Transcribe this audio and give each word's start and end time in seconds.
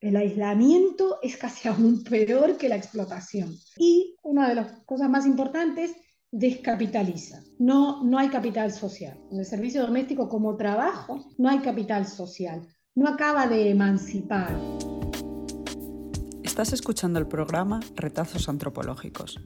el 0.00 0.16
aislamiento 0.16 1.18
es 1.22 1.36
casi 1.36 1.68
aún 1.68 2.02
peor 2.02 2.56
que 2.56 2.68
la 2.68 2.76
explotación. 2.76 3.54
Y 3.76 4.16
una 4.22 4.48
de 4.48 4.54
las 4.54 4.72
cosas 4.84 5.08
más 5.10 5.26
importantes, 5.26 5.92
descapitaliza. 6.32 7.42
No, 7.58 8.04
no 8.04 8.18
hay 8.18 8.28
capital 8.28 8.72
social. 8.72 9.18
En 9.30 9.38
el 9.38 9.44
servicio 9.44 9.82
doméstico 9.82 10.28
como 10.28 10.56
trabajo 10.56 11.24
no 11.38 11.48
hay 11.48 11.58
capital 11.58 12.06
social. 12.06 12.66
No 12.94 13.08
acaba 13.08 13.46
de 13.46 13.70
emancipar. 13.70 14.56
Estás 16.42 16.72
escuchando 16.72 17.18
el 17.18 17.26
programa 17.26 17.80
Retazos 17.94 18.48
Antropológicos. 18.48 19.40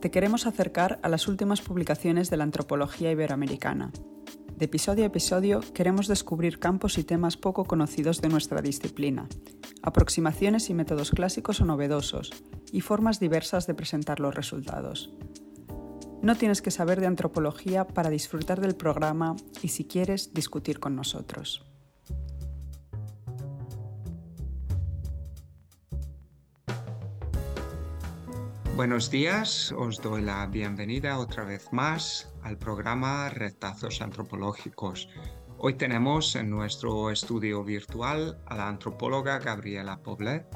Te 0.00 0.10
queremos 0.10 0.46
acercar 0.46 1.00
a 1.02 1.08
las 1.08 1.28
últimas 1.28 1.60
publicaciones 1.60 2.30
de 2.30 2.36
la 2.36 2.44
antropología 2.44 3.10
iberoamericana. 3.10 3.90
De 4.56 4.64
episodio 4.64 5.04
a 5.04 5.08
episodio 5.08 5.60
queremos 5.74 6.08
descubrir 6.08 6.58
campos 6.58 6.96
y 6.96 7.04
temas 7.04 7.36
poco 7.36 7.66
conocidos 7.66 8.22
de 8.22 8.30
nuestra 8.30 8.62
disciplina, 8.62 9.28
aproximaciones 9.82 10.70
y 10.70 10.74
métodos 10.74 11.10
clásicos 11.10 11.60
o 11.60 11.66
novedosos, 11.66 12.30
y 12.72 12.80
formas 12.80 13.20
diversas 13.20 13.66
de 13.66 13.74
presentar 13.74 14.18
los 14.18 14.34
resultados. 14.34 15.10
No 16.22 16.36
tienes 16.36 16.62
que 16.62 16.70
saber 16.70 17.00
de 17.00 17.06
antropología 17.06 17.86
para 17.86 18.08
disfrutar 18.08 18.62
del 18.62 18.74
programa 18.76 19.36
y 19.60 19.68
si 19.68 19.84
quieres 19.84 20.32
discutir 20.32 20.80
con 20.80 20.96
nosotros. 20.96 21.62
Buenos 28.76 29.10
días, 29.10 29.72
os 29.72 30.02
doy 30.02 30.20
la 30.20 30.46
bienvenida 30.46 31.18
otra 31.18 31.44
vez 31.44 31.72
más 31.72 32.30
al 32.42 32.58
programa 32.58 33.30
Retazos 33.30 34.02
Antropológicos. 34.02 35.08
Hoy 35.56 35.74
tenemos 35.74 36.36
en 36.36 36.50
nuestro 36.50 37.10
estudio 37.10 37.64
virtual 37.64 38.38
a 38.44 38.54
la 38.54 38.68
antropóloga 38.68 39.38
Gabriela 39.38 40.02
Poblet 40.02 40.46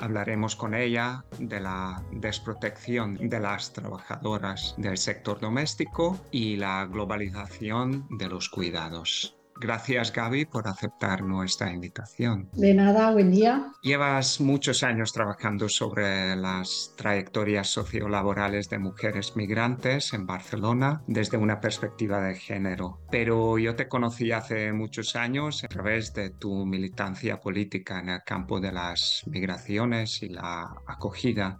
Hablaremos 0.00 0.54
con 0.54 0.74
ella 0.74 1.24
de 1.40 1.60
la 1.60 2.04
desprotección 2.12 3.16
de 3.28 3.40
las 3.40 3.72
trabajadoras 3.72 4.74
del 4.78 4.96
sector 4.96 5.40
doméstico 5.40 6.16
y 6.30 6.56
la 6.56 6.86
globalización 6.86 8.06
de 8.10 8.28
los 8.28 8.48
cuidados. 8.48 9.37
Gracias 9.60 10.12
Gaby 10.12 10.44
por 10.44 10.68
aceptar 10.68 11.22
nuestra 11.22 11.72
invitación. 11.72 12.48
De 12.52 12.74
nada, 12.74 13.10
buen 13.10 13.32
día. 13.32 13.72
Llevas 13.82 14.40
muchos 14.40 14.84
años 14.84 15.12
trabajando 15.12 15.68
sobre 15.68 16.36
las 16.36 16.94
trayectorias 16.96 17.68
sociolaborales 17.68 18.70
de 18.70 18.78
mujeres 18.78 19.34
migrantes 19.34 20.12
en 20.12 20.26
Barcelona 20.26 21.02
desde 21.08 21.38
una 21.38 21.60
perspectiva 21.60 22.20
de 22.20 22.36
género, 22.36 23.00
pero 23.10 23.58
yo 23.58 23.74
te 23.74 23.88
conocí 23.88 24.30
hace 24.30 24.72
muchos 24.72 25.16
años 25.16 25.64
a 25.64 25.68
través 25.68 26.14
de 26.14 26.30
tu 26.30 26.64
militancia 26.64 27.40
política 27.40 27.98
en 27.98 28.10
el 28.10 28.22
campo 28.22 28.60
de 28.60 28.70
las 28.70 29.24
migraciones 29.26 30.22
y 30.22 30.28
la 30.28 30.72
acogida 30.86 31.58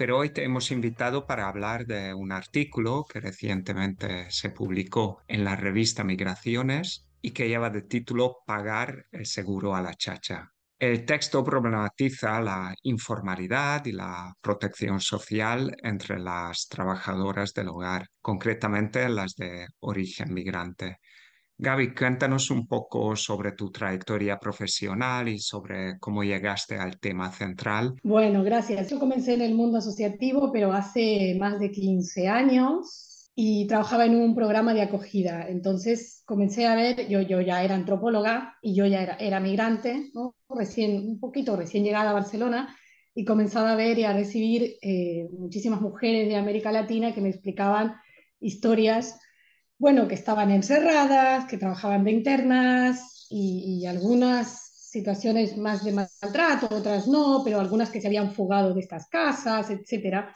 pero 0.00 0.16
hoy 0.16 0.30
te 0.30 0.44
hemos 0.44 0.70
invitado 0.70 1.26
para 1.26 1.46
hablar 1.46 1.84
de 1.84 2.14
un 2.14 2.32
artículo 2.32 3.04
que 3.04 3.20
recientemente 3.20 4.30
se 4.30 4.48
publicó 4.48 5.20
en 5.28 5.44
la 5.44 5.56
revista 5.56 6.04
Migraciones 6.04 7.04
y 7.22 7.30
que 7.32 7.48
lleva 7.48 7.70
de 7.70 7.82
título 7.82 8.38
Pagar 8.46 9.06
el 9.12 9.26
seguro 9.26 9.74
a 9.74 9.82
la 9.82 9.94
chacha. 9.94 10.50
El 10.78 11.04
texto 11.04 11.44
problematiza 11.44 12.40
la 12.40 12.74
informalidad 12.84 13.84
y 13.84 13.92
la 13.92 14.32
protección 14.40 14.98
social 14.98 15.76
entre 15.82 16.18
las 16.18 16.68
trabajadoras 16.68 17.52
del 17.52 17.68
hogar, 17.68 18.06
concretamente 18.22 19.06
las 19.10 19.34
de 19.36 19.66
origen 19.80 20.32
migrante. 20.32 20.96
Gaby, 21.58 21.94
cuéntanos 21.94 22.50
un 22.50 22.66
poco 22.66 23.14
sobre 23.14 23.52
tu 23.52 23.70
trayectoria 23.70 24.38
profesional 24.38 25.28
y 25.28 25.38
sobre 25.38 25.98
cómo 25.98 26.24
llegaste 26.24 26.76
al 26.78 26.98
tema 26.98 27.30
central. 27.30 27.94
Bueno, 28.02 28.42
gracias. 28.42 28.88
Yo 28.88 28.98
comencé 28.98 29.34
en 29.34 29.42
el 29.42 29.54
mundo 29.54 29.76
asociativo, 29.76 30.50
pero 30.50 30.72
hace 30.72 31.36
más 31.38 31.60
de 31.60 31.70
15 31.70 32.28
años 32.28 33.09
y 33.34 33.66
trabajaba 33.66 34.06
en 34.06 34.16
un 34.16 34.34
programa 34.34 34.74
de 34.74 34.82
acogida. 34.82 35.48
Entonces 35.48 36.22
comencé 36.26 36.66
a 36.66 36.74
ver, 36.74 37.08
yo, 37.08 37.20
yo 37.20 37.40
ya 37.40 37.62
era 37.62 37.74
antropóloga 37.74 38.56
y 38.60 38.74
yo 38.74 38.86
ya 38.86 39.02
era, 39.02 39.16
era 39.16 39.40
migrante, 39.40 40.10
recién, 40.48 41.08
un 41.08 41.20
poquito 41.20 41.56
recién 41.56 41.84
llegada 41.84 42.10
a 42.10 42.14
Barcelona, 42.14 42.76
y 43.14 43.24
comenzaba 43.24 43.72
a 43.72 43.76
ver 43.76 43.98
y 43.98 44.04
a 44.04 44.12
recibir 44.12 44.76
eh, 44.82 45.28
muchísimas 45.32 45.80
mujeres 45.80 46.28
de 46.28 46.36
América 46.36 46.70
Latina 46.70 47.12
que 47.12 47.20
me 47.20 47.28
explicaban 47.28 47.94
historias, 48.40 49.18
bueno, 49.78 50.06
que 50.06 50.14
estaban 50.14 50.50
encerradas, 50.50 51.46
que 51.46 51.58
trabajaban 51.58 52.04
de 52.04 52.12
internas 52.12 53.26
y, 53.30 53.80
y 53.80 53.86
algunas 53.86 54.70
situaciones 54.90 55.56
más 55.56 55.84
de 55.84 55.92
maltrato, 55.92 56.68
otras 56.74 57.06
no, 57.06 57.42
pero 57.44 57.60
algunas 57.60 57.90
que 57.90 58.00
se 58.00 58.06
habían 58.06 58.32
fugado 58.32 58.74
de 58.74 58.80
estas 58.80 59.08
casas, 59.08 59.70
etcétera. 59.70 60.34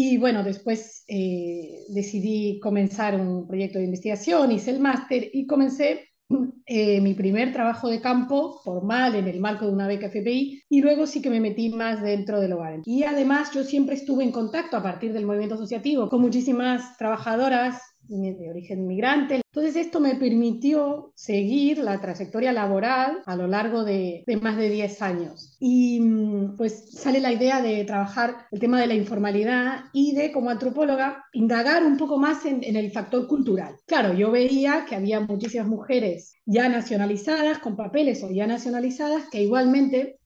Y 0.00 0.16
bueno, 0.16 0.44
después 0.44 1.02
eh, 1.08 1.84
decidí 1.88 2.60
comenzar 2.60 3.20
un 3.20 3.48
proyecto 3.48 3.80
de 3.80 3.86
investigación, 3.86 4.52
hice 4.52 4.70
el 4.70 4.78
máster 4.78 5.28
y 5.32 5.44
comencé 5.44 6.10
eh, 6.66 7.00
mi 7.00 7.14
primer 7.14 7.52
trabajo 7.52 7.88
de 7.88 8.00
campo 8.00 8.60
formal 8.62 9.16
en 9.16 9.26
el 9.26 9.40
marco 9.40 9.66
de 9.66 9.72
una 9.72 9.88
beca 9.88 10.06
FPI 10.06 10.62
y 10.68 10.80
luego 10.82 11.08
sí 11.08 11.20
que 11.20 11.30
me 11.30 11.40
metí 11.40 11.70
más 11.70 12.00
dentro 12.00 12.40
del 12.40 12.52
hogar. 12.52 12.78
Y 12.84 13.02
además 13.02 13.50
yo 13.52 13.64
siempre 13.64 13.96
estuve 13.96 14.22
en 14.22 14.30
contacto 14.30 14.76
a 14.76 14.84
partir 14.84 15.12
del 15.12 15.26
movimiento 15.26 15.56
asociativo 15.56 16.08
con 16.08 16.20
muchísimas 16.20 16.96
trabajadoras 16.96 17.82
de 18.08 18.50
origen 18.50 18.86
migrante. 18.86 19.40
Entonces 19.52 19.76
esto 19.76 20.00
me 20.00 20.14
permitió 20.14 21.12
seguir 21.14 21.78
la 21.78 22.00
trayectoria 22.00 22.52
laboral 22.52 23.22
a 23.26 23.36
lo 23.36 23.46
largo 23.46 23.84
de, 23.84 24.24
más 24.40 24.56
de 24.56 24.70
10 24.70 25.02
años. 25.02 25.56
Y 25.60 26.00
mm, 26.00 26.56
pues 26.56 26.92
sale 26.92 27.20
la 27.20 27.32
idea 27.32 27.60
de 27.60 27.84
trabajar 27.84 28.46
el 28.50 28.60
tema 28.60 28.80
de 28.80 28.86
la 28.86 28.94
informalidad 28.94 29.84
y 29.92 30.14
de, 30.14 30.32
como 30.32 30.50
antropóloga, 30.50 31.24
indagar 31.32 31.84
un 31.84 31.96
poco 31.96 32.18
más 32.18 32.46
en, 32.46 32.62
en 32.62 32.76
el 32.76 32.90
factor 32.92 33.26
cultural. 33.26 33.76
Claro, 33.86 34.14
yo 34.14 34.30
veía 34.30 34.84
que 34.88 34.94
había 34.94 35.20
muchísimas 35.20 35.66
mujeres 35.66 36.34
ya 36.46 36.68
nacionalizadas, 36.68 37.58
con 37.58 37.76
papeles 37.76 38.22
o 38.22 38.30
ya 38.30 38.46
nacionalizadas, 38.46 39.28
que 39.30 39.42
igualmente 39.42 40.17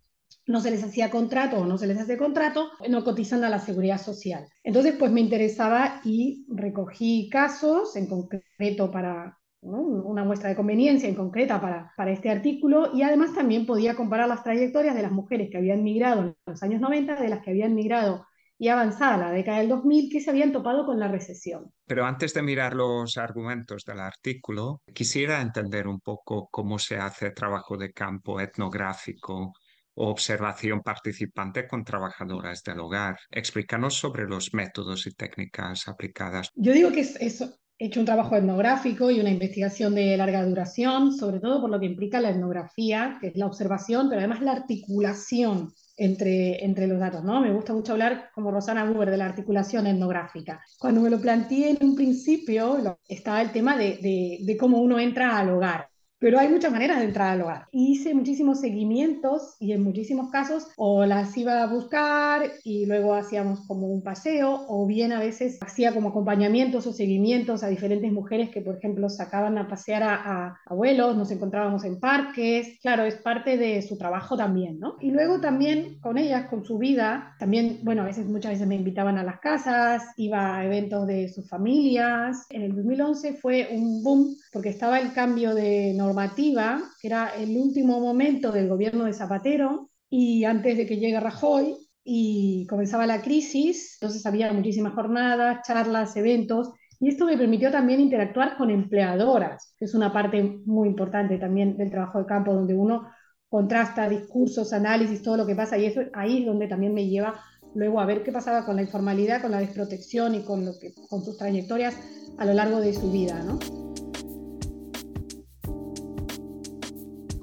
no 0.46 0.60
se 0.60 0.70
les 0.70 0.82
hacía 0.82 1.10
contrato 1.10 1.58
o 1.58 1.66
no 1.66 1.78
se 1.78 1.86
les 1.86 1.98
hace 1.98 2.16
contrato, 2.16 2.70
no 2.88 3.04
cotizan 3.04 3.44
a 3.44 3.50
la 3.50 3.58
seguridad 3.58 4.00
social. 4.00 4.46
Entonces, 4.64 4.94
pues 4.98 5.12
me 5.12 5.20
interesaba 5.20 6.00
y 6.04 6.46
recogí 6.48 7.28
casos 7.30 7.96
en 7.96 8.06
concreto 8.06 8.90
para 8.90 9.38
una 9.62 10.24
muestra 10.24 10.48
de 10.48 10.56
conveniencia 10.56 11.08
en 11.08 11.14
concreta 11.14 11.60
para, 11.60 11.92
para 11.96 12.10
este 12.10 12.30
artículo 12.30 12.90
y 12.92 13.02
además 13.02 13.32
también 13.32 13.64
podía 13.64 13.94
comparar 13.94 14.28
las 14.28 14.42
trayectorias 14.42 14.96
de 14.96 15.02
las 15.02 15.12
mujeres 15.12 15.50
que 15.50 15.58
habían 15.58 15.84
migrado 15.84 16.22
en 16.22 16.36
los 16.46 16.62
años 16.64 16.80
90 16.80 17.20
de 17.20 17.28
las 17.28 17.44
que 17.44 17.50
habían 17.50 17.74
migrado 17.74 18.26
y 18.58 18.68
avanzada 18.68 19.16
la 19.16 19.30
década 19.30 19.58
del 19.58 19.68
2000 19.68 20.10
que 20.10 20.20
se 20.20 20.30
habían 20.30 20.52
topado 20.52 20.86
con 20.86 20.98
la 21.00 21.08
recesión. 21.08 21.72
Pero 21.86 22.04
antes 22.04 22.32
de 22.32 22.42
mirar 22.42 22.74
los 22.74 23.16
argumentos 23.16 23.84
del 23.84 23.98
artículo, 23.98 24.82
quisiera 24.94 25.40
entender 25.40 25.88
un 25.88 26.00
poco 26.00 26.48
cómo 26.50 26.78
se 26.78 26.96
hace 26.96 27.30
trabajo 27.30 27.76
de 27.76 27.92
campo 27.92 28.40
etnográfico 28.40 29.52
observación 29.94 30.80
participante 30.82 31.66
con 31.66 31.84
trabajadoras 31.84 32.62
del 32.62 32.80
hogar. 32.80 33.18
Explícanos 33.30 33.94
sobre 33.94 34.24
los 34.24 34.54
métodos 34.54 35.06
y 35.06 35.12
técnicas 35.12 35.88
aplicadas. 35.88 36.50
Yo 36.54 36.72
digo 36.72 36.92
que 36.92 37.00
es, 37.00 37.40
he 37.78 37.86
hecho 37.86 38.00
un 38.00 38.06
trabajo 38.06 38.36
etnográfico 38.36 39.10
y 39.10 39.20
una 39.20 39.30
investigación 39.30 39.94
de 39.94 40.16
larga 40.16 40.44
duración, 40.44 41.12
sobre 41.12 41.40
todo 41.40 41.60
por 41.60 41.70
lo 41.70 41.80
que 41.80 41.86
implica 41.86 42.20
la 42.20 42.30
etnografía, 42.30 43.18
que 43.20 43.28
es 43.28 43.36
la 43.36 43.46
observación, 43.46 44.08
pero 44.08 44.20
además 44.20 44.40
la 44.40 44.52
articulación 44.52 45.72
entre, 45.96 46.64
entre 46.64 46.86
los 46.86 46.98
datos, 46.98 47.22
¿no? 47.22 47.40
Me 47.40 47.52
gusta 47.52 47.72
mucho 47.72 47.92
hablar, 47.92 48.30
como 48.34 48.50
Rosana 48.50 48.84
Buber, 48.84 49.10
de 49.10 49.16
la 49.16 49.26
articulación 49.26 49.86
etnográfica. 49.86 50.62
Cuando 50.78 51.00
me 51.00 51.10
lo 51.10 51.20
planteé 51.20 51.70
en 51.70 51.78
un 51.80 51.94
principio, 51.94 52.98
estaba 53.06 53.42
el 53.42 53.52
tema 53.52 53.76
de, 53.76 53.98
de, 54.00 54.38
de 54.42 54.56
cómo 54.56 54.78
uno 54.80 54.98
entra 54.98 55.38
al 55.38 55.50
hogar. 55.50 55.88
Pero 56.22 56.38
hay 56.38 56.48
muchas 56.48 56.70
maneras 56.70 57.00
de 57.00 57.06
entrar 57.06 57.30
al 57.30 57.42
hogar. 57.42 57.66
Hice 57.72 58.14
muchísimos 58.14 58.60
seguimientos 58.60 59.56
y 59.58 59.72
en 59.72 59.82
muchísimos 59.82 60.30
casos 60.30 60.68
o 60.76 61.04
las 61.04 61.36
iba 61.36 61.64
a 61.64 61.66
buscar 61.66 62.44
y 62.62 62.86
luego 62.86 63.14
hacíamos 63.14 63.66
como 63.66 63.88
un 63.88 64.04
paseo 64.04 64.64
o 64.68 64.86
bien 64.86 65.10
a 65.10 65.18
veces 65.18 65.58
hacía 65.60 65.92
como 65.92 66.10
acompañamientos 66.10 66.86
o 66.86 66.92
seguimientos 66.92 67.64
a 67.64 67.68
diferentes 67.68 68.12
mujeres 68.12 68.50
que, 68.50 68.60
por 68.60 68.76
ejemplo, 68.76 69.10
sacaban 69.10 69.58
a 69.58 69.66
pasear 69.66 70.04
a, 70.04 70.60
abuelos, 70.64 71.16
nos 71.16 71.32
encontrábamos 71.32 71.82
en 71.82 71.98
parques. 71.98 72.78
Claro, 72.80 73.02
es 73.02 73.16
parte 73.16 73.56
de 73.56 73.82
su 73.82 73.98
trabajo 73.98 74.36
también, 74.36 74.78
¿no? 74.78 74.98
Y 75.00 75.10
luego 75.10 75.40
también 75.40 75.98
con 75.98 76.18
ellas, 76.18 76.48
con 76.48 76.64
su 76.64 76.78
vida, 76.78 77.34
también, 77.40 77.80
bueno, 77.82 78.02
a 78.02 78.06
veces 78.06 78.26
muchas 78.26 78.52
veces 78.52 78.68
me 78.68 78.76
invitaban 78.76 79.18
a 79.18 79.24
las 79.24 79.40
casas, 79.40 80.04
iba 80.16 80.58
a 80.58 80.64
eventos 80.64 81.04
de 81.04 81.28
sus 81.30 81.48
familias. 81.48 82.46
En 82.50 82.62
el 82.62 82.76
2011 82.76 83.32
fue 83.32 83.70
un 83.72 84.04
boom 84.04 84.36
porque 84.52 84.68
estaba 84.68 85.00
el 85.00 85.12
cambio 85.12 85.52
de 85.52 85.94
normativa, 86.12 86.82
que 87.00 87.08
era 87.08 87.30
el 87.36 87.56
último 87.56 87.98
momento 87.98 88.52
del 88.52 88.68
gobierno 88.68 89.04
de 89.04 89.14
Zapatero 89.14 89.90
y 90.10 90.44
antes 90.44 90.76
de 90.76 90.86
que 90.86 90.98
llegue 90.98 91.18
Rajoy 91.18 91.74
y 92.04 92.66
comenzaba 92.66 93.06
la 93.06 93.22
crisis, 93.22 93.96
entonces 94.00 94.26
había 94.26 94.52
muchísimas 94.52 94.92
jornadas, 94.92 95.66
charlas, 95.66 96.16
eventos 96.16 96.70
y 97.00 97.08
esto 97.08 97.24
me 97.24 97.38
permitió 97.38 97.70
también 97.70 98.00
interactuar 98.00 98.56
con 98.56 98.70
empleadoras, 98.70 99.74
que 99.78 99.86
es 99.86 99.94
una 99.94 100.12
parte 100.12 100.60
muy 100.66 100.88
importante 100.88 101.38
también 101.38 101.76
del 101.76 101.90
trabajo 101.90 102.18
de 102.18 102.26
campo 102.26 102.52
donde 102.52 102.74
uno 102.74 103.08
contrasta 103.48 104.08
discursos, 104.08 104.72
análisis, 104.72 105.22
todo 105.22 105.36
lo 105.38 105.46
que 105.46 105.56
pasa, 105.56 105.76
y 105.78 105.86
eso 105.86 106.02
ahí 106.14 106.40
es 106.40 106.46
donde 106.46 106.68
también 106.68 106.94
me 106.94 107.08
lleva 107.08 107.40
luego 107.74 108.00
a 108.00 108.06
ver 108.06 108.22
qué 108.22 108.32
pasaba 108.32 108.64
con 108.64 108.76
la 108.76 108.82
informalidad, 108.82 109.42
con 109.42 109.50
la 109.50 109.58
desprotección 109.58 110.34
y 110.34 110.42
con, 110.42 110.64
lo 110.64 110.72
que, 110.78 110.92
con 111.08 111.24
sus 111.24 111.36
trayectorias 111.38 111.96
a 112.38 112.44
lo 112.44 112.54
largo 112.54 112.80
de 112.80 112.92
su 112.92 113.10
vida, 113.10 113.42
¿no? 113.42 113.91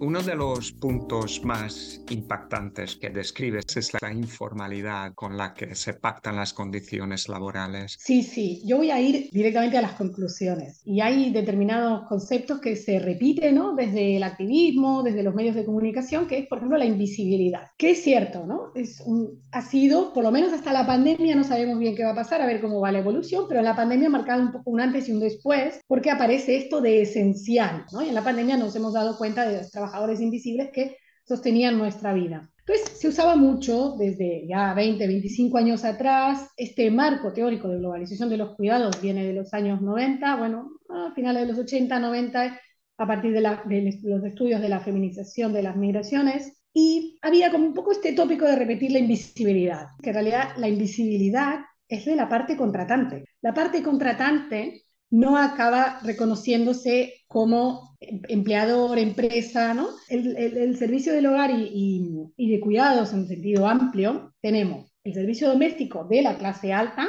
Uno 0.01 0.21
de 0.21 0.33
los 0.33 0.71
puntos 0.71 1.43
más 1.43 2.01
impactantes 2.09 2.95
que 2.95 3.09
describes 3.09 3.65
es 3.75 3.91
la 4.01 4.13
informalidad 4.13 5.13
con 5.13 5.35
la 5.35 5.53
que 5.53 5.75
se 5.75 5.93
pactan 5.93 6.37
las 6.37 6.53
condiciones 6.53 7.27
laborales. 7.27 7.97
Sí, 7.99 8.23
sí, 8.23 8.61
yo 8.65 8.77
voy 8.77 8.91
a 8.91 9.01
ir 9.01 9.29
directamente 9.29 9.77
a 9.77 9.81
las 9.81 9.93
conclusiones. 9.93 10.79
Y 10.85 11.01
hay 11.01 11.33
determinados 11.33 12.07
conceptos 12.07 12.61
que 12.61 12.77
se 12.77 12.99
repiten, 12.99 13.55
¿no? 13.55 13.75
Desde 13.75 14.15
el 14.15 14.23
activismo, 14.23 15.03
desde 15.03 15.21
los 15.21 15.35
medios 15.35 15.55
de 15.55 15.65
comunicación, 15.65 16.27
que 16.27 16.39
es, 16.39 16.47
por 16.47 16.59
ejemplo, 16.59 16.77
la 16.77 16.85
invisibilidad. 16.85 17.67
Que 17.77 17.91
es 17.91 18.01
cierto, 18.01 18.45
¿no? 18.45 18.71
Es 18.75 19.01
un, 19.05 19.43
ha 19.51 19.61
sido, 19.61 20.13
por 20.13 20.23
lo 20.23 20.31
menos 20.31 20.53
hasta 20.53 20.71
la 20.71 20.87
pandemia, 20.87 21.35
no 21.35 21.43
sabemos 21.43 21.77
bien 21.77 21.97
qué 21.97 22.05
va 22.05 22.11
a 22.11 22.15
pasar, 22.15 22.41
a 22.41 22.47
ver 22.47 22.61
cómo 22.61 22.79
va 22.79 22.93
la 22.93 22.99
evolución, 22.99 23.47
pero 23.49 23.61
la 23.61 23.75
pandemia 23.75 24.07
ha 24.07 24.11
marcado 24.11 24.41
un 24.43 24.53
poco 24.53 24.71
un 24.71 24.79
antes 24.79 25.09
y 25.09 25.11
un 25.11 25.19
después, 25.19 25.81
porque 25.87 26.09
aparece 26.09 26.55
esto 26.55 26.79
de 26.79 27.01
esencial, 27.01 27.85
¿no? 27.91 28.01
Y 28.01 28.07
en 28.07 28.15
la 28.15 28.23
pandemia 28.23 28.55
nos 28.55 28.73
hemos 28.77 28.93
dado 28.93 29.17
cuenta 29.17 29.45
de 29.45 29.57
los 29.57 29.69
trabajadores 29.69 29.88
invisibles 30.19 30.71
que 30.71 30.97
sostenían 31.23 31.77
nuestra 31.77 32.13
vida. 32.13 32.49
Entonces, 32.69 32.99
se 32.99 33.07
usaba 33.07 33.35
mucho 33.35 33.95
desde 33.97 34.45
ya 34.47 34.73
20, 34.73 35.07
25 35.07 35.57
años 35.57 35.83
atrás. 35.85 36.49
Este 36.55 36.91
marco 36.91 37.33
teórico 37.33 37.67
de 37.67 37.79
globalización 37.79 38.29
de 38.29 38.37
los 38.37 38.55
cuidados 38.55 39.01
viene 39.01 39.25
de 39.25 39.33
los 39.33 39.53
años 39.53 39.81
90, 39.81 40.35
bueno, 40.35 40.69
a 40.89 41.11
finales 41.15 41.43
de 41.43 41.47
los 41.47 41.57
80, 41.59 41.99
90, 41.99 42.59
a 42.97 43.07
partir 43.07 43.33
de, 43.33 43.41
de 43.41 43.99
los 44.03 44.23
estudios 44.23 44.61
de 44.61 44.69
la 44.69 44.81
feminización 44.81 45.51
de 45.51 45.63
las 45.63 45.75
migraciones. 45.75 46.61
Y 46.71 47.17
había 47.23 47.49
como 47.49 47.65
un 47.65 47.73
poco 47.73 47.91
este 47.91 48.13
tópico 48.13 48.45
de 48.45 48.55
repetir 48.55 48.91
la 48.91 48.99
invisibilidad, 48.99 49.87
que 50.03 50.09
en 50.09 50.15
realidad 50.15 50.49
la 50.57 50.67
invisibilidad 50.67 51.61
es 51.87 52.05
de 52.05 52.15
la 52.15 52.29
parte 52.29 52.55
contratante. 52.55 53.25
La 53.41 53.53
parte 53.53 53.81
contratante 53.81 54.83
no 55.11 55.37
acaba 55.37 55.99
reconociéndose 56.03 57.13
como 57.27 57.97
empleador, 57.99 58.97
empresa, 58.97 59.73
¿no? 59.73 59.89
El, 60.07 60.77
servicio 60.77 61.13
del 61.13 61.27
hogar 61.27 61.51
y, 61.51 62.31
de 62.37 62.59
cuidados 62.59 63.13
en 63.13 63.27
sentido 63.27 63.67
amplio, 63.67 64.33
tenemos 64.41 64.91
el 65.03 65.13
servicio 65.13 65.49
doméstico 65.49 66.05
de 66.05 66.21
la 66.21 66.37
clase 66.37 66.73
alta. 66.73 67.07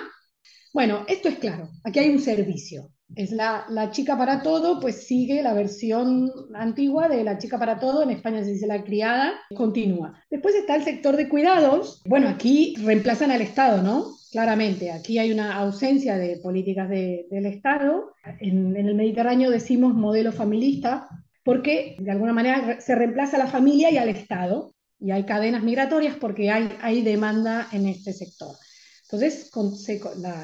Bueno, 0.72 1.04
esto 1.08 1.28
es 1.28 1.38
claro, 1.38 1.68
aquí 1.84 1.98
hay 1.98 2.10
un 2.10 2.20
servicio. 2.20 2.90
Es 3.16 3.32
la, 3.32 3.66
la 3.70 3.90
chica 3.90 4.16
para 4.16 4.40
todo, 4.40 4.78
pues 4.78 5.04
sigue 5.08 5.42
la 5.42 5.52
versión 5.52 6.30
antigua 6.54 7.08
de 7.08 7.24
la 7.24 7.38
chica 7.38 7.58
para 7.58 7.80
todo, 7.80 8.04
en 8.04 8.10
España 8.10 8.44
se 8.44 8.52
dice 8.52 8.68
la 8.68 8.84
criada, 8.84 9.32
continúa. 9.56 10.22
Después 10.30 10.54
está 10.54 10.76
el 10.76 10.84
sector 10.84 11.16
de 11.16 11.28
cuidados, 11.28 12.02
bueno, 12.06 12.28
aquí 12.28 12.76
reemplazan 12.78 13.32
al 13.32 13.42
Estado, 13.42 13.82
¿no? 13.82 14.14
Claramente, 14.30 14.92
aquí 14.92 15.18
hay 15.18 15.32
una 15.32 15.56
ausencia 15.56 16.16
de 16.16 16.36
políticas 16.36 16.88
del 16.88 17.46
Estado. 17.46 18.14
En, 18.40 18.76
el 18.76 18.94
Mediterráneo 18.94 19.50
decimos 19.50 19.92
modelo 19.92 20.30
familista 20.30 21.08
porque 21.42 21.96
de 21.98 22.10
alguna 22.12 22.32
manera 22.32 22.80
se 22.80 22.94
reemplaza 22.94 23.36
a 23.36 23.40
la 23.40 23.48
familia 23.48 23.90
y 23.90 23.96
al 23.96 24.08
Estado. 24.08 24.72
Y 25.00 25.10
hay 25.10 25.24
cadenas 25.24 25.64
migratorias 25.64 26.14
porque 26.16 26.50
hay, 26.50 27.02
demanda 27.02 27.68
en 27.72 27.86
este 27.86 28.12
sector. 28.12 28.54
Entonces, 29.10 29.50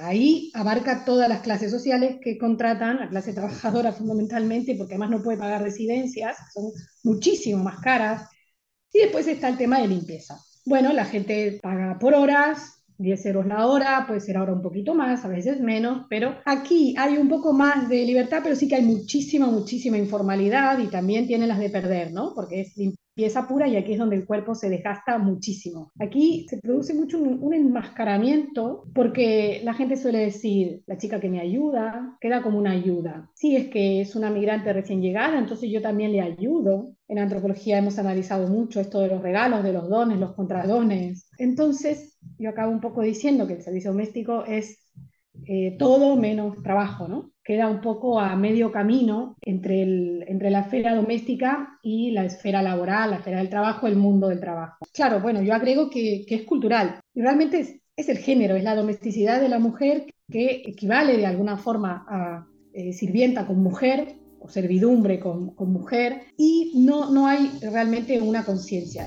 ahí 0.03 0.51
abarca 0.55 1.05
todas 1.05 1.29
las 1.29 1.43
clases 1.43 1.71
sociales 1.71 2.17
que 2.21 2.39
contratan, 2.39 2.99
la 2.99 3.09
clase 3.09 3.35
trabajadora 3.35 3.93
fundamentalmente, 3.93 4.75
porque 4.75 4.95
además 4.95 5.11
no 5.11 5.23
puede 5.23 5.39
pagar 5.39 5.63
residencias, 5.63 6.37
son 6.53 6.73
muchísimo 7.05 7.63
más 7.63 7.79
caras. 7.79 8.29
Y 8.93 8.99
después 8.99 9.29
está 9.29 9.49
el 9.49 9.59
tema 9.59 9.81
de 9.81 9.87
limpieza. 9.87 10.41
Bueno, 10.65 10.93
la 10.93 11.05
gente 11.05 11.61
paga 11.63 11.97
por 12.01 12.15
horas, 12.15 12.76
10 12.99 13.27
euros 13.27 13.47
la 13.47 13.67
hora, 13.67 14.05
puede 14.07 14.21
ser 14.21 14.37
ahora 14.37 14.53
un 14.53 14.63
poquito 14.63 14.95
más, 14.95 15.25
a 15.25 15.29
veces 15.29 15.61
menos, 15.61 16.07
pero 16.09 16.37
aquí 16.45 16.95
hay 16.99 17.19
un 17.19 17.29
poco 17.29 17.53
más 17.53 17.89
de 17.89 18.05
libertad, 18.05 18.41
pero 18.43 18.57
sí 18.57 18.69
que 18.69 18.77
hay 18.77 18.85
muchísima, 18.85 19.47
muchísima 19.47 19.99
informalidad 19.99 20.79
y 20.79 20.89
también 20.89 21.27
tiene 21.27 21.47
las 21.47 21.59
de 21.59 21.71
perder, 21.71 22.13
¿no? 22.13 22.33
Porque 22.35 22.61
es 22.61 22.77
limpieza 22.77 23.49
pura 23.49 23.67
y 23.67 23.77
aquí 23.77 23.93
es 23.93 23.99
donde 23.99 24.17
el 24.17 24.27
cuerpo 24.27 24.55
se 24.55 24.69
desgasta 24.69 25.17
muchísimo. 25.19 25.91
Aquí 25.99 26.47
se 26.51 26.59
produce 26.59 26.93
mucho 26.93 27.19
un, 27.19 27.55
enmascaramiento 27.55 28.85
porque 28.95 29.63
la 29.65 29.73
gente 29.73 29.97
suele 29.97 30.19
decir, 30.19 30.83
la 30.87 30.99
chica 30.99 31.19
que 31.19 31.31
me 31.31 31.41
ayuda, 31.41 32.19
queda 32.21 32.43
como 32.43 32.59
una 32.59 32.73
ayuda. 32.73 33.31
Si 33.35 33.57
es 33.57 33.69
que 33.69 34.03
es 34.03 34.15
una 34.17 34.29
migrante 34.29 34.73
recién 34.73 35.01
llegada, 35.01 35.39
entonces 35.39 35.71
yo 35.71 35.81
también 35.81 36.13
le 36.13 36.21
ayudo. 36.21 36.93
En 37.09 37.19
antropología 37.19 37.79
hemos 37.79 37.99
analizado 37.99 38.49
mucho 38.49 38.81
esto 38.81 39.01
de 39.01 39.09
los 39.09 39.23
regalos, 39.23 39.65
de 39.65 39.73
los 39.73 39.89
dones, 39.89 40.19
los 40.19 40.35
contradones. 40.35 41.31
Entonces, 41.39 42.16
yo 42.39 42.51
acabo 42.51 42.73
un 42.73 42.81
poco 42.81 43.03
diciendo 43.03 43.47
que 43.47 43.55
el 43.55 43.63
servicio 43.63 43.93
doméstico 43.93 44.45
es 44.45 44.87
eh, 45.45 45.77
todo 45.79 46.17
menos 46.17 46.63
trabajo, 46.63 47.09
¿no? 47.09 47.33
Queda 47.45 47.69
un 47.69 47.81
poco 47.81 48.19
a 48.19 48.35
medio 48.37 48.73
camino 48.73 49.37
entre, 49.43 49.83
el, 49.83 50.25
entre 50.27 50.51
la 50.51 50.61
esfera 50.61 50.95
doméstica 50.95 51.79
y 51.83 52.11
la 52.11 52.25
esfera 52.25 52.63
laboral, 52.63 53.11
la 53.11 53.17
esfera 53.17 53.39
del 53.39 53.51
trabajo, 53.51 53.87
el 53.87 53.97
mundo 53.97 54.29
del 54.29 54.41
trabajo. 54.41 54.87
Claro, 54.93 55.21
bueno, 55.21 55.43
yo 55.43 55.55
agrego 55.55 55.91
que, 55.91 56.25
que 56.27 56.37
es 56.37 56.43
cultural 56.43 57.01
y 57.15 57.21
realmente 57.21 57.61
es, 57.61 57.81
es, 57.97 58.09
el 58.09 58.19
género, 58.19 58.57
es 58.57 58.65
la 58.65 58.75
domesticidad 58.75 59.41
de 59.41 59.49
la 59.49 59.59
mujer 59.59 60.07
que 60.29 60.63
equivale 60.67 61.17
de 61.17 61.27
alguna 61.27 61.57
forma 61.59 62.05
a 62.09 62.47
eh, 62.73 62.93
sirvienta 62.93 63.47
con 63.47 63.63
mujer 63.63 64.17
o 64.41 64.49
servidumbre 64.49 65.21
con, 65.21 65.55
con 65.55 65.73
mujer 65.73 66.23
y 66.37 66.73
no, 66.85 67.11
no 67.11 67.27
hay 67.27 67.51
realmente 67.63 68.21
una 68.21 68.45
conciencia. 68.45 69.07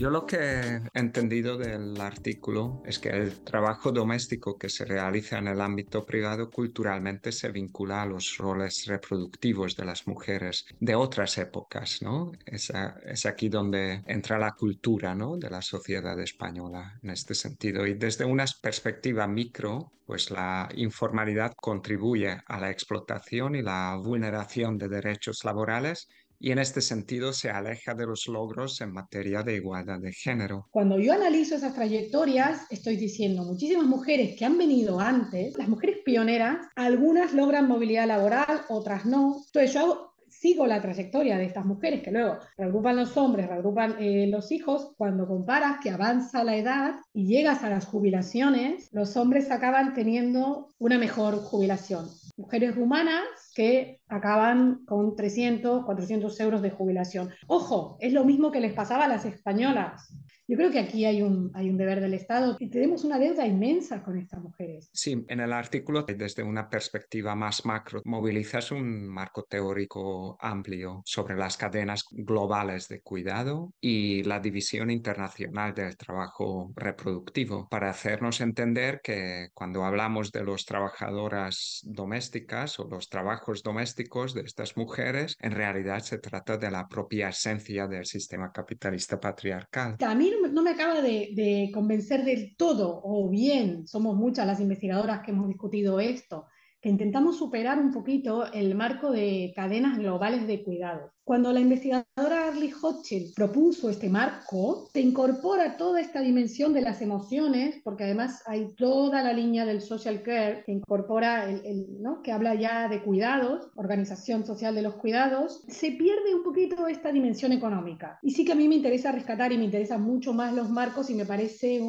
Yo 0.00 0.08
lo 0.08 0.24
que 0.24 0.38
he 0.38 0.80
entendido 0.94 1.58
del 1.58 2.00
artículo 2.00 2.82
es 2.86 2.98
que 2.98 3.10
el 3.10 3.44
trabajo 3.44 3.92
doméstico 3.92 4.56
que 4.56 4.70
se 4.70 4.86
realiza 4.86 5.36
en 5.36 5.48
el 5.48 5.60
ámbito 5.60 6.06
privado 6.06 6.48
culturalmente 6.48 7.32
se 7.32 7.50
vincula 7.50 8.00
a 8.00 8.06
los 8.06 8.38
roles 8.38 8.86
reproductivos 8.86 9.76
de 9.76 9.84
las 9.84 10.06
mujeres 10.06 10.64
de 10.80 10.94
otras 10.94 11.36
épocas, 11.36 12.00
¿no? 12.00 12.32
Es, 12.46 12.72
es 13.04 13.26
aquí 13.26 13.50
donde 13.50 14.02
entra 14.06 14.38
la 14.38 14.52
cultura, 14.52 15.14
¿no? 15.14 15.36
De 15.36 15.50
la 15.50 15.60
sociedad 15.60 16.18
española 16.18 16.98
en 17.02 17.10
este 17.10 17.34
sentido. 17.34 17.86
Y 17.86 17.92
desde 17.92 18.24
una 18.24 18.46
perspectiva 18.62 19.26
micro, 19.26 19.92
pues 20.06 20.30
la 20.30 20.70
informalidad 20.76 21.52
contribuye 21.54 22.40
a 22.46 22.58
la 22.58 22.70
explotación 22.70 23.54
y 23.54 23.60
la 23.60 23.96
vulneración 24.02 24.78
de 24.78 24.88
derechos 24.88 25.44
laborales 25.44 26.08
y 26.40 26.52
en 26.52 26.58
este 26.58 26.80
sentido 26.80 27.34
se 27.34 27.50
aleja 27.50 27.94
de 27.94 28.06
los 28.06 28.26
logros 28.26 28.80
en 28.80 28.92
materia 28.92 29.42
de 29.42 29.56
igualdad 29.56 30.00
de 30.00 30.12
género. 30.12 30.66
Cuando 30.70 30.98
yo 30.98 31.12
analizo 31.12 31.54
esas 31.54 31.74
trayectorias, 31.74 32.66
estoy 32.70 32.96
diciendo, 32.96 33.44
muchísimas 33.44 33.86
mujeres 33.86 34.36
que 34.36 34.46
han 34.46 34.56
venido 34.56 34.98
antes, 34.98 35.56
las 35.58 35.68
mujeres 35.68 35.98
pioneras, 36.04 36.66
algunas 36.74 37.34
logran 37.34 37.68
movilidad 37.68 38.08
laboral, 38.08 38.62
otras 38.70 39.04
no. 39.04 39.42
Entonces 39.46 39.74
yo 39.74 40.10
sigo 40.30 40.66
la 40.66 40.80
trayectoria 40.80 41.36
de 41.36 41.44
estas 41.44 41.66
mujeres 41.66 42.02
que 42.02 42.10
luego 42.10 42.38
reagrupan 42.56 42.96
los 42.96 43.14
hombres, 43.18 43.46
reagrupan 43.46 43.96
eh, 44.00 44.26
los 44.26 44.50
hijos, 44.50 44.92
cuando 44.96 45.26
comparas 45.26 45.80
que 45.82 45.90
avanza 45.90 46.42
la 46.44 46.56
edad 46.56 46.94
y 47.12 47.26
llegas 47.26 47.62
a 47.62 47.68
las 47.68 47.84
jubilaciones, 47.84 48.88
los 48.92 49.16
hombres 49.18 49.50
acaban 49.50 49.92
teniendo 49.92 50.68
una 50.78 50.98
mejor 50.98 51.36
jubilación. 51.42 52.08
Mujeres 52.40 52.74
rumanas 52.74 53.52
que 53.54 54.00
acaban 54.08 54.86
con 54.86 55.14
300, 55.14 55.84
400 55.84 56.40
euros 56.40 56.62
de 56.62 56.70
jubilación. 56.70 57.28
Ojo, 57.46 57.98
es 58.00 58.14
lo 58.14 58.24
mismo 58.24 58.50
que 58.50 58.60
les 58.60 58.72
pasaba 58.72 59.04
a 59.04 59.08
las 59.08 59.26
españolas. 59.26 60.10
Yo 60.50 60.56
creo 60.56 60.72
que 60.72 60.80
aquí 60.80 61.04
hay 61.04 61.22
un, 61.22 61.52
hay 61.54 61.70
un 61.70 61.76
deber 61.76 62.00
del 62.00 62.12
Estado 62.12 62.56
y 62.58 62.68
tenemos 62.68 63.04
una 63.04 63.20
deuda 63.20 63.46
inmensa 63.46 64.02
con 64.02 64.18
estas 64.18 64.42
mujeres. 64.42 64.90
Sí, 64.92 65.24
en 65.28 65.38
el 65.38 65.52
artículo, 65.52 66.02
desde 66.02 66.42
una 66.42 66.68
perspectiva 66.68 67.36
más 67.36 67.64
macro, 67.64 68.02
movilizas 68.04 68.72
un 68.72 69.06
marco 69.06 69.44
teórico 69.44 70.36
amplio 70.40 71.02
sobre 71.04 71.36
las 71.36 71.56
cadenas 71.56 72.04
globales 72.10 72.88
de 72.88 73.00
cuidado 73.00 73.72
y 73.80 74.24
la 74.24 74.40
división 74.40 74.90
internacional 74.90 75.72
del 75.72 75.96
trabajo 75.96 76.72
reproductivo 76.74 77.68
para 77.70 77.90
hacernos 77.90 78.40
entender 78.40 79.00
que 79.04 79.50
cuando 79.54 79.84
hablamos 79.84 80.32
de 80.32 80.44
las 80.44 80.64
trabajadoras 80.64 81.80
domésticas 81.84 82.80
o 82.80 82.88
los 82.88 83.08
trabajos 83.08 83.62
domésticos 83.62 84.34
de 84.34 84.40
estas 84.40 84.76
mujeres, 84.76 85.36
en 85.38 85.52
realidad 85.52 86.00
se 86.00 86.18
trata 86.18 86.56
de 86.56 86.72
la 86.72 86.88
propia 86.88 87.28
esencia 87.28 87.86
del 87.86 88.04
sistema 88.04 88.50
capitalista 88.50 89.20
patriarcal. 89.20 89.96
También 89.96 90.39
no 90.48 90.62
me 90.62 90.70
acaba 90.70 91.00
de, 91.00 91.70
convencer 91.72 92.24
del 92.24 92.56
todo, 92.56 93.00
o 93.04 93.28
bien 93.28 93.86
somos 93.86 94.16
muchas 94.16 94.46
las 94.46 94.60
investigadoras 94.60 95.20
que 95.20 95.30
hemos 95.30 95.48
discutido 95.48 96.00
esto, 96.00 96.46
que 96.80 96.88
intentamos 96.88 97.38
superar 97.38 97.78
un 97.78 97.92
poquito 97.92 98.50
el 98.52 98.74
marco 98.74 99.10
de 99.10 99.52
cadenas 99.54 99.98
globales 99.98 100.46
de 100.46 100.62
cuidado. 100.62 101.12
Cuando 101.30 101.52
la 101.52 101.60
investigadora 101.60 102.48
Arlie 102.48 102.72
Hochschild 102.72 103.34
propuso 103.34 103.88
este 103.88 104.08
marco, 104.08 104.88
se 104.92 105.00
incorpora 105.00 105.76
toda 105.76 106.00
esta 106.00 106.20
dimensión 106.22 106.72
de 106.72 106.80
las 106.80 107.02
emociones, 107.02 107.80
porque 107.84 108.04
además 108.04 108.42
hay 108.46 108.74
toda 108.74 109.22
la 109.22 109.32
línea 109.32 109.64
del 109.64 109.80
social 109.80 110.22
care 110.22 110.64
que 110.66 110.72
incorpora, 110.72 111.48
el, 111.48 111.86
¿no? 112.00 112.22
que 112.22 112.32
habla 112.32 112.56
ya 112.56 112.88
de 112.88 113.02
cuidados, 113.02 113.70
organización 113.76 114.44
social 114.44 114.74
de 114.74 114.82
los 114.82 114.96
cuidados, 114.96 115.62
se 115.68 115.92
pierde 115.92 116.34
un 116.34 116.42
poquito 116.42 116.88
esta 116.88 117.12
dimensión 117.12 117.52
económica. 117.52 118.18
Y 118.22 118.32
sí 118.32 118.44
que 118.44 118.52
a 118.52 118.56
mí 118.56 118.66
me 118.66 118.74
interesa 118.74 119.12
rescatar 119.12 119.52
y 119.52 119.58
me 119.58 119.66
interesan 119.66 120.02
mucho 120.02 120.32
más 120.32 120.52
los 120.52 120.68
marcos 120.68 121.10
y 121.10 121.14
me 121.14 121.26
parece 121.26 121.80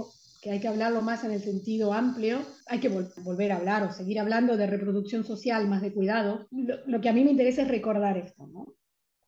que 0.42 0.52
hay 0.52 0.60
que 0.60 0.68
hablarlo 0.68 1.02
más 1.02 1.24
en 1.24 1.32
el 1.32 1.42
sentido 1.42 1.94
amplio, 1.94 2.40
hay 2.66 2.80
que 2.80 2.90
volver 2.90 3.52
a 3.52 3.58
hablar 3.58 3.84
o 3.84 3.94
seguir 3.94 4.20
hablando 4.20 4.58
de 4.58 4.66
reproducción 4.66 5.24
social, 5.24 5.68
más 5.68 5.84
de 5.84 5.94
cuidado. 5.94 6.48
Lo, 6.52 6.78
lo, 6.88 7.00
que 7.00 7.10
a 7.10 7.14
mí 7.14 7.24
me 7.24 7.32
interesa 7.32 7.62
es 7.62 7.68
recordar 7.68 8.18
esto, 8.18 8.48
¿no? 8.48 8.74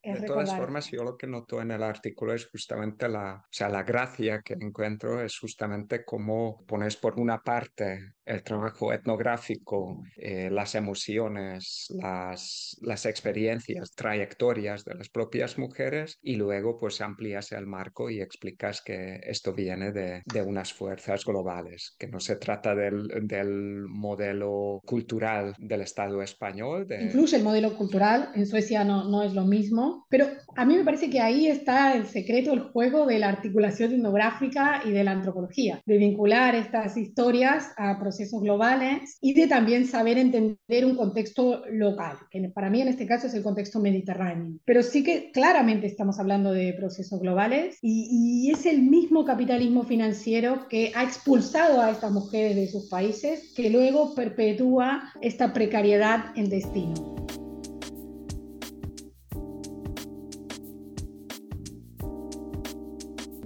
De 0.04 0.26
todas 0.26 0.54
formas, 0.54 0.90
yo 0.90 1.02
lo 1.02 1.16
que 1.16 1.26
noto 1.26 1.60
en 1.60 1.70
el 1.70 1.82
artículo 1.82 2.34
es 2.34 2.46
justamente 2.46 3.08
la, 3.08 3.36
o 3.36 3.52
sea, 3.52 3.68
la 3.68 3.82
gracia 3.82 4.42
que 4.42 4.54
encuentro 4.54 5.22
es 5.22 5.38
justamente 5.38 6.04
cómo 6.04 6.64
pones 6.66 6.96
por 6.96 7.18
una 7.18 7.38
parte 7.42 8.14
el 8.24 8.42
trabajo 8.42 8.92
etnográfico, 8.92 10.02
eh, 10.16 10.48
las 10.50 10.74
emociones, 10.74 11.86
las, 11.90 12.76
las 12.80 13.06
experiencias, 13.06 13.92
trayectorias 13.94 14.84
de 14.84 14.94
las 14.94 15.08
propias 15.10 15.58
mujeres 15.58 16.18
y 16.22 16.36
luego 16.36 16.78
pues 16.78 17.00
amplías 17.00 17.52
el 17.52 17.66
marco 17.66 18.10
y 18.10 18.20
explicas 18.20 18.82
que 18.82 19.20
esto 19.24 19.52
viene 19.52 19.92
de, 19.92 20.22
de 20.24 20.42
unas 20.42 20.72
fuerzas 20.72 21.24
globales, 21.24 21.94
que 21.98 22.08
no 22.08 22.20
se 22.20 22.36
trata 22.36 22.74
del, 22.74 23.08
del 23.26 23.84
modelo 23.88 24.80
cultural 24.86 25.54
del 25.58 25.82
Estado 25.82 26.22
español. 26.22 26.86
De... 26.86 27.04
Incluso 27.04 27.36
el 27.36 27.42
modelo 27.42 27.76
cultural 27.76 28.30
en 28.34 28.46
Suecia 28.46 28.84
no, 28.84 29.08
no 29.08 29.22
es 29.22 29.34
lo 29.34 29.44
mismo, 29.44 29.93
pero 30.08 30.26
a 30.56 30.64
mí 30.64 30.76
me 30.76 30.84
parece 30.84 31.10
que 31.10 31.20
ahí 31.20 31.46
está 31.46 31.94
el 31.94 32.06
secreto, 32.06 32.52
el 32.52 32.60
juego 32.60 33.06
de 33.06 33.18
la 33.18 33.28
articulación 33.28 33.92
etnográfica 33.92 34.82
y 34.84 34.90
de 34.90 35.04
la 35.04 35.12
antropología, 35.12 35.82
de 35.86 35.98
vincular 35.98 36.54
estas 36.54 36.96
historias 36.96 37.72
a 37.76 37.98
procesos 37.98 38.40
globales 38.40 39.18
y 39.20 39.34
de 39.34 39.46
también 39.46 39.86
saber 39.86 40.18
entender 40.18 40.84
un 40.84 40.96
contexto 40.96 41.62
local, 41.70 42.16
que 42.30 42.48
para 42.50 42.70
mí 42.70 42.80
en 42.80 42.88
este 42.88 43.06
caso 43.06 43.26
es 43.26 43.34
el 43.34 43.42
contexto 43.42 43.80
mediterráneo. 43.80 44.58
Pero 44.64 44.82
sí 44.82 45.02
que 45.02 45.30
claramente 45.32 45.86
estamos 45.86 46.18
hablando 46.18 46.52
de 46.52 46.74
procesos 46.74 47.20
globales 47.20 47.78
y 47.82 48.50
es 48.50 48.66
el 48.66 48.82
mismo 48.82 49.24
capitalismo 49.24 49.84
financiero 49.84 50.68
que 50.68 50.92
ha 50.94 51.04
expulsado 51.04 51.80
a 51.80 51.90
estas 51.90 52.12
mujeres 52.12 52.56
de 52.56 52.68
sus 52.68 52.88
países 52.88 53.52
que 53.54 53.70
luego 53.70 54.14
perpetúa 54.14 55.12
esta 55.20 55.52
precariedad 55.52 56.26
en 56.36 56.48
destino. 56.48 57.43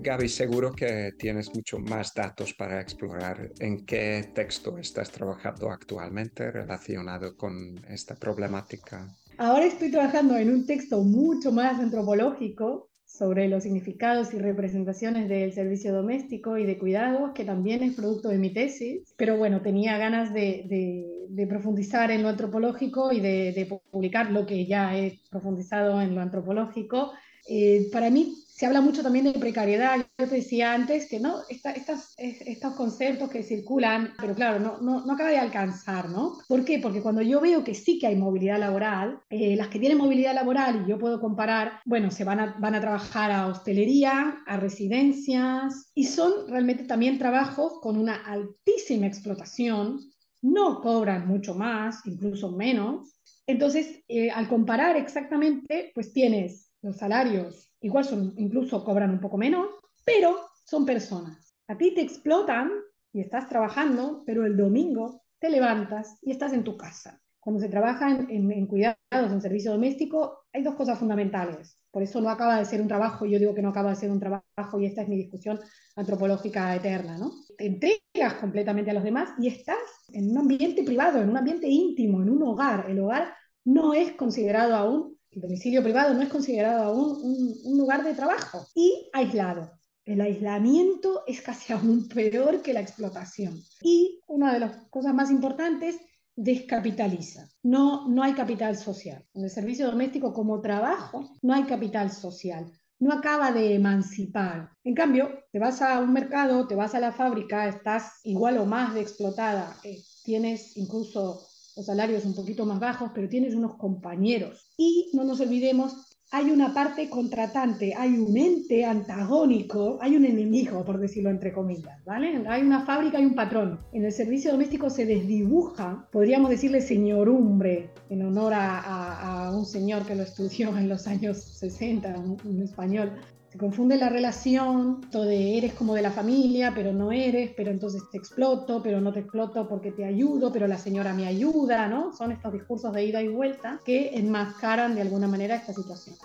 Gaby, 0.08 0.28
seguro 0.30 0.72
que 0.72 1.12
tienes 1.18 1.54
mucho 1.54 1.78
más 1.78 2.14
datos 2.14 2.54
para 2.54 2.80
explorar. 2.80 3.50
¿En 3.60 3.84
qué 3.84 4.30
texto 4.34 4.78
estás 4.78 5.10
trabajando 5.10 5.70
actualmente 5.70 6.50
relacionado 6.50 7.36
con 7.36 7.78
esta 7.86 8.14
problemática? 8.14 9.14
Ahora 9.36 9.66
estoy 9.66 9.90
trabajando 9.90 10.38
en 10.38 10.48
un 10.48 10.64
texto 10.64 11.02
mucho 11.02 11.52
más 11.52 11.78
antropológico 11.78 12.88
sobre 13.04 13.48
los 13.48 13.64
significados 13.64 14.32
y 14.32 14.38
representaciones 14.38 15.28
del 15.28 15.52
servicio 15.52 15.92
doméstico 15.92 16.56
y 16.56 16.64
de 16.64 16.78
cuidados, 16.78 17.32
que 17.34 17.44
también 17.44 17.82
es 17.82 17.94
producto 17.94 18.30
de 18.30 18.38
mi 18.38 18.50
tesis, 18.50 19.02
pero 19.18 19.36
bueno, 19.36 19.60
tenía 19.60 19.98
ganas 19.98 20.32
de, 20.32 21.04
profundizar 21.50 22.10
en 22.10 22.22
lo 22.22 22.30
antropológico 22.30 23.12
y 23.12 23.20
de, 23.20 23.78
publicar 23.90 24.30
lo 24.30 24.46
que 24.46 24.64
ya 24.64 24.96
he 24.96 25.20
profundizado 25.30 26.00
en 26.00 26.14
lo 26.14 26.22
antropológico. 26.22 27.12
Eh, 27.50 27.88
para 27.90 28.10
mí 28.10 28.44
se 28.46 28.66
habla 28.66 28.80
mucho 28.80 29.02
también 29.02 29.24
de 29.24 29.32
precariedad. 29.32 30.04
Yo 30.18 30.28
te 30.28 30.34
decía 30.34 30.74
antes 30.74 31.08
que 31.08 31.18
no, 31.20 31.42
estos 31.48 32.74
conceptos 32.74 33.30
que 33.30 33.44
circulan, 33.44 34.12
pero 34.20 34.34
claro, 34.34 34.58
no, 34.58 34.80
no, 34.80 35.06
no, 35.06 35.12
acaba 35.12 35.30
de 35.30 35.38
alcanzar, 35.38 36.10
¿no? 36.10 36.38
¿Por 36.46 36.64
qué? 36.64 36.80
Porque 36.80 37.00
cuando 37.00 37.22
yo 37.22 37.40
veo 37.40 37.62
que 37.62 37.74
sí 37.74 38.00
que 38.00 38.08
hay 38.08 38.16
movilidad 38.16 38.58
laboral, 38.58 39.20
eh, 39.30 39.54
las 39.54 39.68
que 39.68 39.78
tienen 39.78 39.96
movilidad 39.96 40.34
laboral, 40.34 40.82
y 40.84 40.90
yo 40.90 40.98
puedo 40.98 41.20
comparar, 41.20 41.80
bueno, 41.86 42.10
se 42.10 42.24
van 42.24 42.40
a, 42.40 42.56
van 42.58 42.74
a 42.74 42.80
trabajar 42.80 43.30
a 43.30 43.46
hostelería, 43.46 44.38
a 44.44 44.56
residencias, 44.56 45.92
y 45.94 46.04
son 46.04 46.48
realmente 46.48 46.82
también 46.82 47.16
trabajos 47.16 47.80
con 47.80 47.96
una 47.96 48.16
altísima 48.26 49.06
explotación, 49.06 50.00
no 50.42 50.80
cobran 50.80 51.28
mucho 51.28 51.54
más, 51.54 52.04
incluso 52.06 52.50
menos. 52.50 53.14
Entonces, 53.46 54.02
eh, 54.08 54.30
al 54.30 54.48
comparar 54.48 54.96
exactamente, 54.96 55.92
pues 55.94 56.12
tienes 56.12 56.67
los 56.82 56.96
salarios 56.96 57.72
igual 57.80 58.04
son, 58.04 58.34
incluso 58.36 58.84
cobran 58.84 59.10
un 59.10 59.20
poco 59.20 59.38
menos, 59.38 59.68
pero 60.04 60.36
son 60.64 60.84
personas. 60.84 61.54
A 61.68 61.76
ti 61.76 61.94
te 61.94 62.02
explotan 62.02 62.70
y 63.12 63.20
estás 63.20 63.48
trabajando, 63.48 64.22
pero 64.26 64.44
el 64.46 64.56
domingo 64.56 65.22
te 65.38 65.50
levantas 65.50 66.18
y 66.22 66.32
estás 66.32 66.52
en 66.52 66.64
tu 66.64 66.76
casa. 66.76 67.20
Cuando 67.40 67.60
se 67.60 67.68
trabaja 67.68 68.10
en, 68.10 68.50
en, 68.52 68.66
cuidados, 68.66 68.96
en 69.10 69.40
servicio 69.40 69.72
doméstico, 69.72 70.44
hay 70.52 70.62
dos 70.62 70.74
cosas 70.74 70.98
fundamentales. 70.98 71.78
Por 71.90 72.02
eso 72.02 72.20
no 72.20 72.28
acaba 72.28 72.58
de 72.58 72.64
ser 72.64 72.82
un 72.82 72.88
trabajo, 72.88 73.24
yo 73.24 73.38
digo 73.38 73.54
que 73.54 73.62
no 73.62 73.70
acaba 73.70 73.90
de 73.90 73.96
ser 73.96 74.10
un 74.10 74.20
trabajo 74.20 74.80
y 74.80 74.86
esta 74.86 75.02
es 75.02 75.08
mi 75.08 75.16
discusión 75.16 75.58
antropológica 75.96 76.74
eterna, 76.76 77.16
¿no? 77.16 77.32
Te 77.56 77.66
entregas 77.66 78.34
completamente 78.40 78.90
a 78.90 78.94
los 78.94 79.04
demás 79.04 79.30
y 79.38 79.48
estás 79.48 79.78
en 80.12 80.30
un 80.30 80.38
ambiente 80.38 80.82
privado, 80.82 81.20
en 81.20 81.30
un 81.30 81.36
ambiente 81.36 81.68
íntimo, 81.68 82.22
en 82.22 82.30
un 82.30 82.42
hogar. 82.42 82.90
El 82.90 83.00
hogar 83.00 83.34
no 83.64 83.94
es 83.94 84.12
considerado 84.12 84.74
aún 84.74 85.17
el 85.30 85.42
domicilio 85.42 85.82
privado 85.82 86.14
no 86.14 86.22
es 86.22 86.28
considerado 86.28 86.84
aún 86.84 87.54
un, 87.64 87.78
lugar 87.78 88.04
de 88.04 88.14
trabajo 88.14 88.66
y 88.74 89.08
aislado. 89.12 89.70
El 90.04 90.20
aislamiento 90.20 91.22
es 91.26 91.42
casi 91.42 91.72
aún 91.74 92.08
peor 92.08 92.62
que 92.62 92.72
la 92.72 92.80
explotación. 92.80 93.60
Y 93.82 94.20
una 94.26 94.52
de 94.52 94.60
las 94.60 94.76
cosas 94.88 95.14
más 95.14 95.30
importantes, 95.30 95.96
descapitaliza. 96.34 97.48
No, 97.62 98.08
no 98.08 98.22
hay 98.22 98.32
capital 98.32 98.76
social. 98.76 99.24
En 99.34 99.44
el 99.44 99.50
servicio 99.50 99.86
doméstico 99.86 100.32
como 100.32 100.60
trabajo 100.60 101.36
no 101.42 101.52
hay 101.52 101.64
capital 101.64 102.12
social. 102.12 102.70
No 103.00 103.12
acaba 103.12 103.52
de 103.52 103.74
emancipar. 103.74 104.70
En 104.82 104.94
cambio, 104.94 105.44
te 105.52 105.58
vas 105.58 105.82
a 105.82 106.00
un 106.00 106.12
mercado, 106.12 106.66
te 106.66 106.74
vas 106.74 106.94
a 106.94 107.00
la 107.00 107.12
fábrica, 107.12 107.68
estás 107.68 108.20
igual 108.24 108.58
o 108.58 108.66
más 108.66 108.94
de 108.94 109.00
explotada, 109.00 109.76
eh, 109.84 110.02
tienes 110.24 110.76
incluso 110.76 111.47
los 111.78 111.86
salarios 111.86 112.24
un 112.24 112.34
poquito 112.34 112.66
más 112.66 112.80
bajos, 112.80 113.12
pero 113.14 113.28
tienes 113.28 113.54
unos 113.54 113.76
compañeros. 113.76 114.72
Y 114.76 115.10
no 115.14 115.22
nos 115.22 115.40
olvidemos, 115.40 116.18
hay 116.32 116.50
una 116.50 116.74
parte 116.74 117.08
contratante, 117.08 117.94
hay 117.96 118.18
un 118.18 118.36
ente 118.36 118.84
antagónico, 118.84 119.96
hay 120.00 120.16
un 120.16 120.24
enemigo, 120.24 120.84
por 120.84 120.98
decirlo 120.98 121.30
entre 121.30 121.52
comillas, 121.52 122.04
¿vale? 122.04 122.42
Hay 122.48 122.62
una 122.62 122.84
fábrica 122.84 123.20
y 123.20 123.26
un 123.26 123.36
patrón. 123.36 123.78
En 123.92 124.04
el 124.04 124.10
servicio 124.10 124.50
doméstico 124.50 124.90
se 124.90 125.06
desdibuja, 125.06 126.08
podríamos 126.10 126.50
decirle 126.50 126.80
señorumbre, 126.80 127.90
en 128.10 128.22
honor 128.24 128.54
a, 128.54 129.46
a 129.46 129.56
un 129.56 129.64
señor 129.64 130.04
que 130.04 130.16
lo 130.16 130.24
estudió 130.24 130.76
en 130.76 130.88
los 130.88 131.06
años 131.06 131.38
60, 131.60 132.18
un 132.44 132.60
español, 132.60 133.12
se 133.50 133.58
confunde 133.58 133.96
la 133.96 134.10
relación, 134.10 135.00
todo 135.10 135.24
de 135.24 135.56
eres 135.56 135.72
como 135.72 135.94
de 135.94 136.02
la 136.02 136.10
familia, 136.10 136.72
pero 136.74 136.92
no 136.92 137.12
eres, 137.12 137.52
pero 137.56 137.70
entonces 137.70 138.02
te 138.12 138.18
exploto, 138.18 138.82
pero 138.82 139.00
no 139.00 139.12
te 139.12 139.20
exploto 139.20 139.66
porque 139.68 139.90
te 139.90 140.04
ayudo, 140.04 140.52
pero 140.52 140.66
la 140.66 140.76
señora 140.76 141.14
me 141.14 141.26
ayuda, 141.26 141.88
¿no? 141.88 142.12
Son 142.12 142.30
estos 142.30 142.52
discursos 142.52 142.92
de 142.92 143.04
ida 143.04 143.22
y 143.22 143.28
vuelta 143.28 143.80
que 143.84 144.10
enmascaran 144.18 144.94
de 144.94 145.00
alguna 145.00 145.28
manera 145.28 145.56
esta 145.56 145.72
situación. 145.72 146.16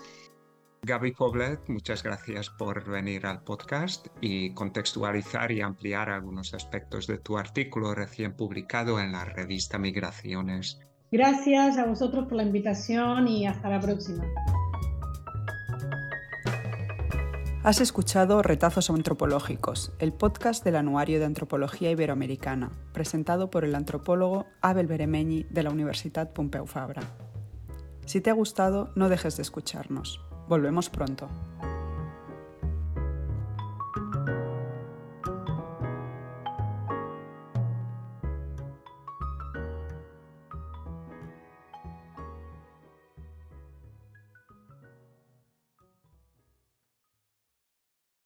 Gaby 0.86 1.14
Poblet, 1.14 1.62
muchas 1.70 2.04
gracias 2.04 2.50
por 2.50 2.84
venir 2.90 3.26
al 3.26 3.42
podcast 3.42 4.08
y 4.20 4.54
contextualizar 4.54 5.50
y 5.54 5.62
ampliar 5.62 6.10
algunos 6.10 6.54
aspectos 6.54 7.08
de 7.08 7.20
tu 7.20 7.38
artículo 7.38 7.96
recién 7.96 8.36
publicado 8.36 9.00
en 9.00 9.14
la 9.14 9.24
revista 9.24 9.78
Migraciones. 9.78 10.82
Gracias 11.10 11.78
a 11.78 11.86
vosotros 11.86 12.26
por 12.26 12.34
la 12.34 12.44
invitación 12.44 13.30
y 13.30 13.48
hasta 13.48 13.70
la 13.70 13.80
próxima. 13.80 14.26
Has 17.64 17.80
escuchado 17.80 18.42
Retazos 18.42 18.90
Antropológicos, 18.90 19.94
el 20.00 20.12
podcast 20.12 20.66
del 20.66 20.76
Anuario 20.76 21.20
de 21.20 21.26
Antropología 21.26 21.92
Iberoamericana, 21.92 22.72
presentado 22.92 23.50
por 23.50 23.64
el 23.64 23.74
antropólogo 23.74 24.48
Abel 24.60 24.86
Beremeñi 24.86 25.46
de 25.50 25.64
la 25.64 25.70
Universidad 25.70 26.34
Pompeu 26.34 26.66
Fabra. 26.66 27.04
Si 28.06 28.20
te 28.20 28.30
ha 28.30 28.34
gustado, 28.34 28.92
no 28.96 29.08
dejes 29.08 29.38
de 29.38 29.44
escucharnos. 29.44 30.20
Volvemos 30.50 30.90
pronto. 30.90 31.30